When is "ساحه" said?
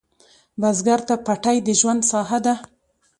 2.11-2.39